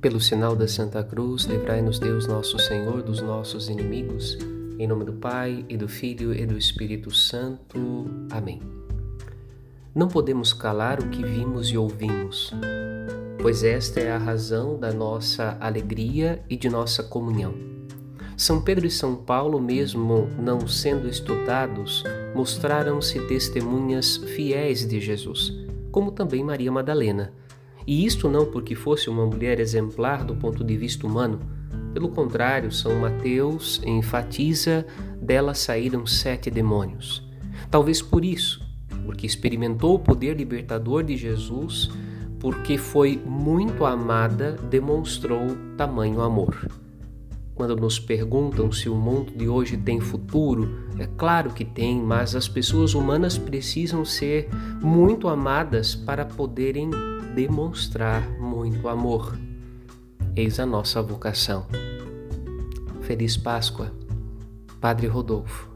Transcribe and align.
Pelo 0.00 0.18
sinal 0.18 0.56
da 0.56 0.66
Santa 0.66 1.04
Cruz, 1.04 1.44
livrai-nos 1.44 1.98
Deus 1.98 2.26
nosso 2.26 2.58
Senhor 2.58 3.02
dos 3.02 3.20
nossos 3.20 3.68
inimigos. 3.68 4.38
Em 4.78 4.86
nome 4.86 5.04
do 5.04 5.12
Pai, 5.12 5.62
e 5.68 5.76
do 5.76 5.86
Filho, 5.86 6.32
e 6.32 6.46
do 6.46 6.56
Espírito 6.56 7.14
Santo. 7.14 8.06
Amém. 8.30 8.62
Não 9.94 10.08
podemos 10.08 10.54
calar 10.54 11.00
o 11.00 11.10
que 11.10 11.22
vimos 11.22 11.68
e 11.68 11.76
ouvimos, 11.76 12.50
pois 13.42 13.62
esta 13.62 14.00
é 14.00 14.10
a 14.10 14.16
razão 14.16 14.80
da 14.80 14.90
nossa 14.90 15.58
alegria 15.60 16.42
e 16.48 16.56
de 16.56 16.70
nossa 16.70 17.02
comunhão. 17.02 17.52
São 18.38 18.62
Pedro 18.62 18.86
e 18.86 18.90
São 18.90 19.14
Paulo, 19.14 19.60
mesmo 19.60 20.30
não 20.38 20.66
sendo 20.66 21.10
estudados, 21.10 22.04
mostraram-se 22.34 23.20
testemunhas 23.26 24.16
fiéis 24.16 24.88
de 24.88 24.98
Jesus, 24.98 25.52
como 25.92 26.10
também 26.10 26.42
Maria 26.42 26.72
Madalena 26.72 27.34
e 27.86 28.04
isto 28.04 28.28
não 28.28 28.46
porque 28.46 28.74
fosse 28.74 29.08
uma 29.08 29.26
mulher 29.26 29.60
exemplar 29.60 30.24
do 30.24 30.34
ponto 30.34 30.62
de 30.62 30.76
vista 30.76 31.06
humano. 31.06 31.40
Pelo 31.92 32.08
contrário, 32.08 32.70
São 32.70 33.00
Mateus 33.00 33.80
enfatiza 33.84 34.86
dela 35.20 35.54
saíram 35.54 36.06
sete 36.06 36.50
demônios. 36.50 37.28
Talvez 37.70 38.00
por 38.00 38.24
isso, 38.24 38.64
porque 39.04 39.26
experimentou 39.26 39.94
o 39.96 39.98
poder 39.98 40.36
libertador 40.36 41.02
de 41.02 41.16
Jesus, 41.16 41.90
porque 42.38 42.78
foi 42.78 43.20
muito 43.24 43.84
amada, 43.84 44.52
demonstrou 44.70 45.56
tamanho 45.76 46.20
amor. 46.20 46.68
Quando 47.54 47.76
nos 47.76 47.98
perguntam 47.98 48.72
se 48.72 48.88
o 48.88 48.94
mundo 48.94 49.32
de 49.36 49.46
hoje 49.46 49.76
tem 49.76 50.00
futuro, 50.00 50.88
é 50.98 51.06
claro 51.06 51.50
que 51.50 51.64
tem, 51.64 52.00
mas 52.00 52.34
as 52.34 52.48
pessoas 52.48 52.94
humanas 52.94 53.36
precisam 53.36 54.02
ser 54.02 54.48
muito 54.80 55.28
amadas 55.28 55.94
para 55.94 56.24
poderem 56.24 56.90
demonstrar 57.34 58.28
muito 58.40 58.88
amor. 58.88 59.38
Eis 60.34 60.58
a 60.58 60.66
nossa 60.66 61.00
vocação. 61.00 61.66
Feliz 63.02 63.36
Páscoa, 63.36 63.92
Padre 64.80 65.06
Rodolfo. 65.06 65.69